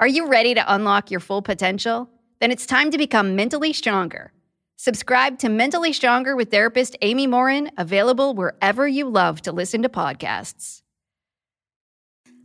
[0.00, 2.08] Are you ready to unlock your full potential?
[2.40, 4.32] Then it's time to become mentally stronger.
[4.76, 9.90] Subscribe to Mentally Stronger with therapist Amy Morin, available wherever you love to listen to
[9.90, 10.80] podcasts.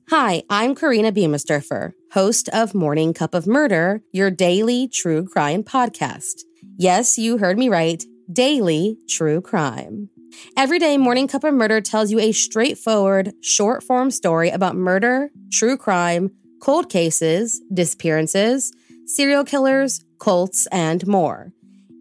[0.09, 6.41] Hi, I'm Karina Biemersdorfer, host of Morning Cup of Murder, your daily true crime podcast.
[6.77, 10.09] Yes, you heard me right daily true crime.
[10.57, 15.29] Every day, Morning Cup of Murder tells you a straightforward, short form story about murder,
[15.53, 18.73] true crime, cold cases, disappearances,
[19.05, 21.51] serial killers, cults, and more.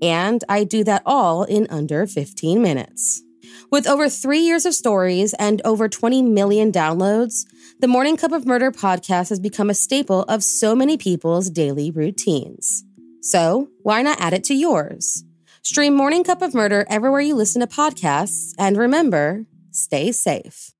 [0.02, 3.22] And I do that all in under 15 minutes.
[3.70, 7.46] With over three years of stories and over 20 million downloads,
[7.80, 11.90] the Morning Cup of Murder podcast has become a staple of so many people's daily
[11.90, 12.84] routines.
[13.20, 15.24] So, why not add it to yours?
[15.62, 20.73] Stream Morning Cup of Murder everywhere you listen to podcasts, and remember, stay safe.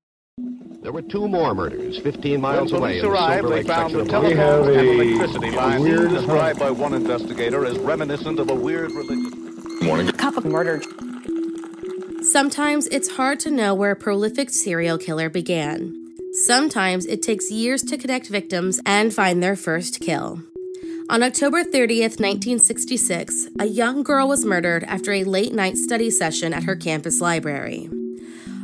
[0.85, 2.81] There were two more murders 15 miles away.
[2.81, 2.99] when away.
[2.99, 7.79] police arrived, they found the telephones and electricity line lines described by one investigator as
[7.79, 9.31] reminiscent of a weird religion.
[9.81, 10.11] Morning.
[10.11, 10.81] Cup of murder.
[12.21, 16.13] Sometimes it's hard to know where a prolific serial killer began.
[16.45, 20.43] Sometimes it takes years to connect victims and find their first kill.
[21.09, 26.53] On October 30th, 1966, a young girl was murdered after a late night study session
[26.53, 27.89] at her campus library.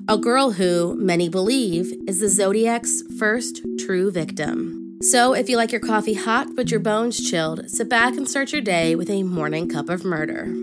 [0.08, 4.98] A girl who, many believe, is the Zodiac's first true victim.
[5.02, 8.52] So, if you like your coffee hot but your bones chilled, sit back and start
[8.52, 10.54] your day with a morning cup of murder.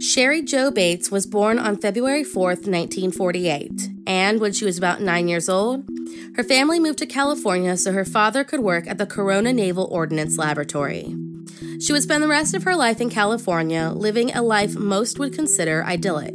[0.00, 5.26] Cheri Jo Bates was born on February 4, 1948, and when she was about nine
[5.28, 5.84] years old,
[6.36, 10.38] her family moved to California so her father could work at the Corona Naval Ordnance
[10.38, 11.14] Laboratory.
[11.80, 15.32] She would spend the rest of her life in California, living a life most would
[15.32, 16.34] consider idyllic.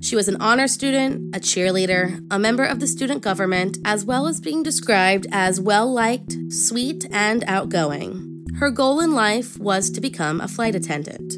[0.00, 4.26] She was an honor student, a cheerleader, a member of the student government, as well
[4.26, 8.46] as being described as well liked, sweet, and outgoing.
[8.58, 11.34] Her goal in life was to become a flight attendant.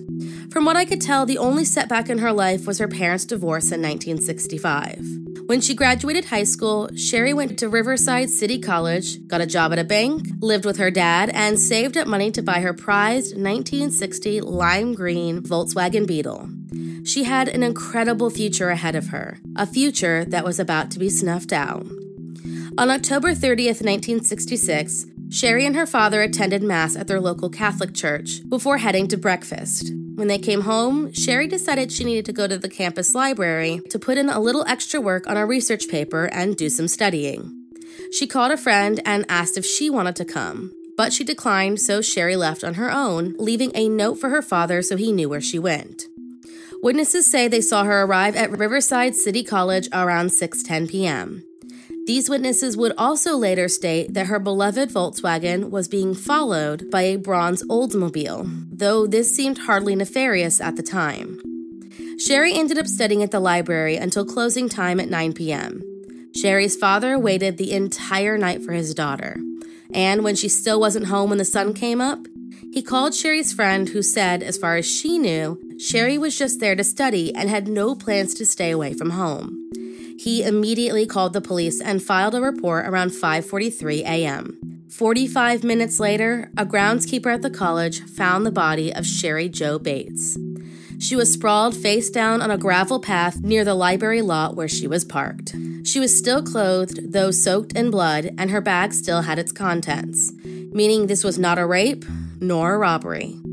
[0.52, 3.72] From what I could tell, the only setback in her life was her parents' divorce
[3.72, 5.23] in 1965.
[5.46, 9.78] When she graduated high school, Cheri went to Riverside City College, got a job at
[9.78, 14.40] a bank, lived with her dad, and saved up money to buy her prized 1960
[14.40, 16.48] lime green Volkswagen Beetle.
[17.04, 21.10] She had an incredible future ahead of her, a future that was about to be
[21.10, 21.84] snuffed out.
[22.78, 28.40] On October 30th, 1966, Cheri and her father attended Mass at their local Catholic church
[28.48, 29.92] before heading to breakfast.
[30.14, 33.98] When they came home, Cheri decided she needed to go to the campus library to
[33.98, 37.66] put in a little extra work on a research paper and do some studying.
[38.12, 42.00] She called a friend and asked if she wanted to come, but she declined, so
[42.00, 45.40] Cheri left on her own, leaving a note for her father so he knew where
[45.40, 46.04] she went.
[46.80, 51.42] Witnesses say they saw her arrive at Riverside City College around 6:10 p.m.
[52.06, 57.16] These witnesses would also later state that her beloved Volkswagen was being followed by a
[57.16, 61.40] bronze Oldsmobile, though this seemed hardly nefarious at the time.
[62.18, 65.82] Cheri ended up studying at the library until closing time at 9 p.m.
[66.34, 69.38] Cheri's father waited the entire night for his daughter,
[69.92, 72.26] and when she still wasn't home when the sun came up,
[72.72, 76.76] he called Cheri's friend who said, as far as she knew, Cheri was just there
[76.76, 79.70] to study and had no plans to stay away from home.
[80.24, 84.86] He immediately called the police and filed a report around 5:43 a.m.
[84.88, 90.38] 45 minutes later, a groundskeeper at the college found the body of Cheri Jo Bates.
[90.98, 94.86] She was sprawled face down on a gravel path near the library lot where she
[94.86, 95.54] was parked.
[95.84, 100.32] She was still clothed, though soaked in blood, and her bag still had its contents,
[100.42, 102.06] meaning this was not a rape
[102.40, 103.43] nor a robbery.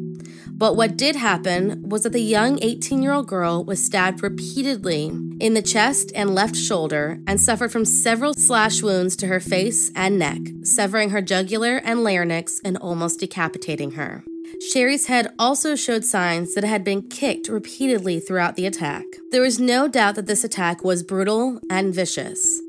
[0.62, 5.06] But what did happen was that the young 18 year old girl was stabbed repeatedly
[5.40, 9.92] in the chest and left shoulder and suffered from several slash wounds to her face
[9.96, 14.24] and neck, severing her jugular and larynx and almost decapitating her.
[14.72, 19.06] Cheri's head also showed signs that it had been kicked repeatedly throughout the attack.
[19.32, 22.62] There is no doubt that this attack was brutal and vicious.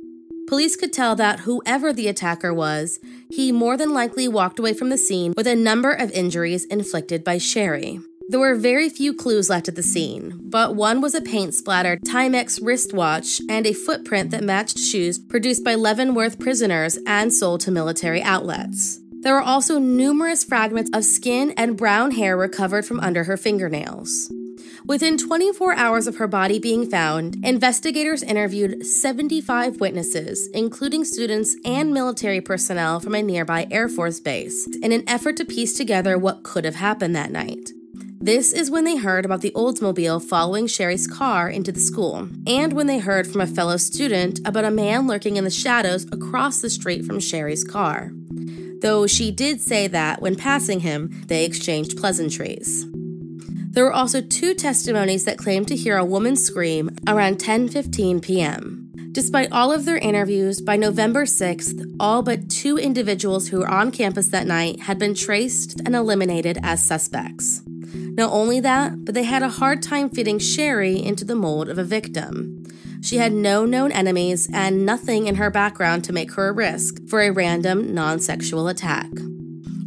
[0.53, 3.01] Police could tell that whoever the attacker was,
[3.31, 7.25] he more than likely walked away from the scene with a number of injuries inflicted
[7.25, 8.01] by Cheri.
[8.29, 12.03] There were very few clues left at the scene, but one was a paint splattered
[12.03, 17.71] Timex wristwatch and a footprint that matched shoes produced by Leavenworth prisoners and sold to
[17.71, 19.01] military outlets.
[19.23, 24.31] There were also numerous fragments of skin and brown hair recovered from under her fingernails.
[24.85, 31.95] Within 24 hours of her body being found, investigators interviewed 75 witnesses, including students and
[31.95, 36.43] military personnel from a nearby Air Force base, in an effort to piece together what
[36.43, 37.71] could have happened that night.
[38.21, 42.73] This is when they heard about the Oldsmobile following Cheri's car into the school, and
[42.73, 46.61] when they heard from a fellow student about a man lurking in the shadows across
[46.61, 48.11] the street from Cheri's car.
[48.81, 52.85] Though she did say that when passing him, they exchanged pleasantries.
[53.73, 58.93] There were also two testimonies that claimed to hear a woman scream around 10:15 p.m.
[59.13, 63.91] Despite all of their interviews, by November 6th, all but two individuals who were on
[63.91, 67.63] campus that night had been traced and eliminated as suspects.
[67.95, 71.79] Not only that, but they had a hard time fitting Cheri into the mold of
[71.79, 72.65] a victim.
[73.01, 76.97] She had no known enemies and nothing in her background to make her a risk
[77.09, 79.09] for a random non sexual attack.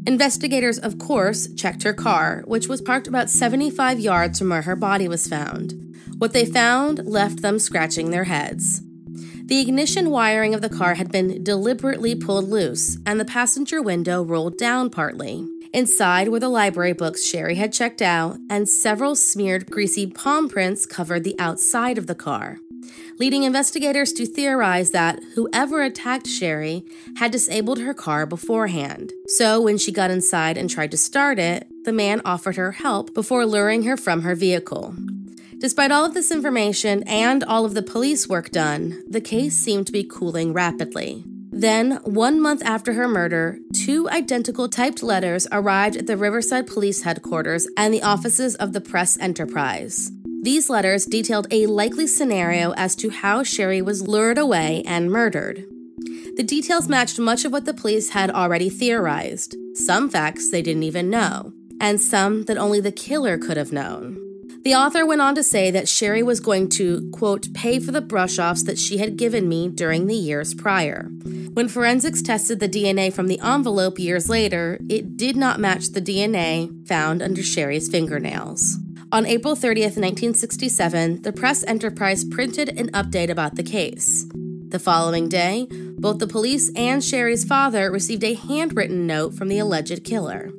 [0.07, 4.75] Investigators, of course, checked her car, which was parked about 75 yards from where her
[4.75, 5.73] body was found.
[6.19, 8.81] What they found left them scratching their heads.
[9.45, 14.23] The ignition wiring of the car had been deliberately pulled loose, and the passenger window
[14.23, 15.47] rolled down partly.
[15.73, 20.85] Inside were the library books Cheri had checked out, and several smeared, greasy palm prints
[20.85, 22.59] covered the outside of the car
[23.19, 26.83] leading investigators to theorize that whoever attacked Cheri
[27.17, 29.13] had disabled her car beforehand.
[29.27, 33.13] So when she got inside and tried to start it, the man offered her help
[33.13, 34.95] before luring her from her vehicle.
[35.59, 39.87] Despite all of this information and all of the police work done, the case seemed
[39.87, 41.23] to be cooling rapidly.
[41.57, 47.03] Then, one month after her murder, two identical typed letters arrived at the Riverside Police
[47.03, 50.11] Headquarters and the offices of the Press Enterprise.
[50.45, 55.65] These letters detailed a likely scenario as to how Cheri was lured away and murdered.
[56.35, 60.83] The details matched much of what the police had already theorized, some facts they didn't
[60.83, 61.51] even know,
[61.81, 64.19] and some that only the killer could have known.
[64.61, 67.99] The author went on to say that Cheri was going to, quote, pay for the
[67.99, 71.09] brush offs that she had given me during the years prior.
[71.53, 76.01] When forensics tested the DNA from the envelope years later, it did not match the
[76.03, 78.77] DNA found under Cheri's fingernails.
[79.11, 84.25] On April 30th, 1967, the Press Enterprise printed an update about the case.
[84.69, 85.67] The following day,
[85.99, 90.51] both the police and Cheri's father received a handwritten note from the alleged killer.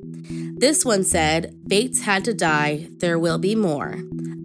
[0.58, 3.96] This one said, Bates had to die, there will be more.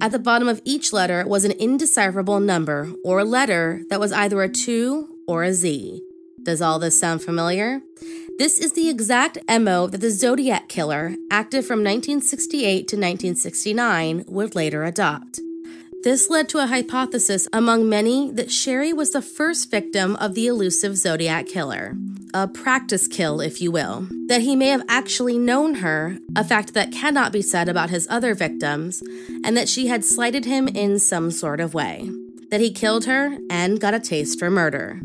[0.01, 4.41] At the bottom of each letter was an indecipherable number or letter that was either
[4.41, 6.01] a 2 or a Z.
[6.41, 7.81] Does all this sound familiar?
[8.41, 14.55] This is the exact MO that the Zodiac Killer, active from 1968 to 1969, would
[14.55, 15.39] later adopt.
[16.01, 20.47] This led to a hypothesis among many that Cheri was the first victim of the
[20.47, 21.93] elusive Zodiac Killer.
[22.33, 24.07] A practice kill, if you will.
[24.25, 28.07] That he may have actually known her, a fact that cannot be said about his
[28.09, 29.03] other victims,
[29.45, 32.09] and that she had slighted him in some sort of way.
[32.49, 34.99] That he killed her and got a taste for murder.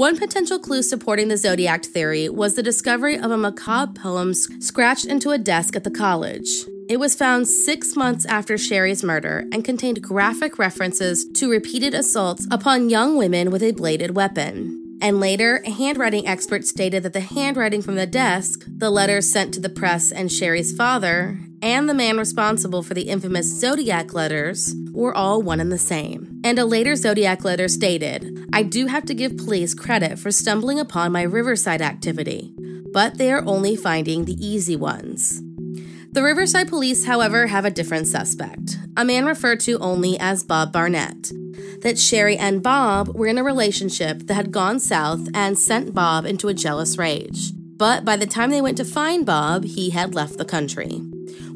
[0.00, 5.04] One potential clue supporting the Zodiac theory was the discovery of a macabre poem scratched
[5.04, 6.48] into a desk at the college.
[6.88, 12.48] It was found six months after Cheri's murder and contained graphic references to repeated assaults
[12.50, 14.98] upon young women with a bladed weapon.
[15.02, 19.52] And later, a handwriting experts stated that the handwriting from the desk, the letters sent
[19.52, 24.74] to the press and Cheri's father, and the man responsible for the infamous Zodiac letters
[24.92, 26.40] were all one and the same.
[26.42, 30.80] And a later Zodiac letter stated, I do have to give police credit for stumbling
[30.80, 32.52] upon my Riverside activity,
[32.92, 35.42] but they are only finding the easy ones.
[36.12, 40.72] The Riverside police, however, have a different suspect, a man referred to only as Bob
[40.72, 41.30] Barnett
[41.82, 46.26] that Cheri and Bob were in a relationship that had gone south and sent Bob
[46.26, 47.52] into a jealous rage.
[47.54, 51.00] But by the time they went to find Bob, he had left the country.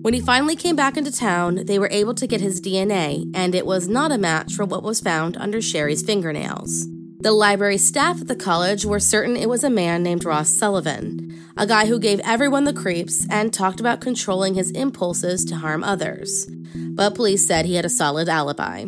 [0.04, 3.54] When he finally came back into town, they were able to get his DNA, and
[3.54, 6.86] it was not a match for what was found under Cheri's fingernails.
[7.20, 11.34] The library staff at the college were certain it was a man named Ross Sullivan,
[11.56, 15.82] a guy who gave everyone the creeps and talked about controlling his impulses to harm
[15.82, 16.50] others.
[16.74, 18.84] But police said he had a solid alibi.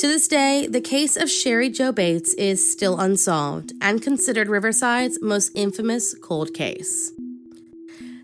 [0.00, 5.22] To this day, the case of Cheri Jo Bates is still unsolved and considered Riverside's
[5.22, 7.12] most infamous cold case.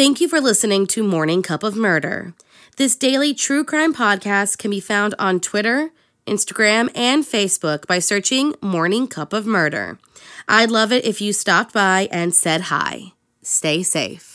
[0.00, 2.32] Thank you for listening to Morning Cup of Murder.
[2.78, 5.90] This daily true crime podcast can be found on Twitter,
[6.26, 9.98] Instagram, and Facebook by searching Morning Cup of Murder.
[10.48, 13.12] I'd love it if you stopped by and said hi.
[13.42, 14.29] Stay safe.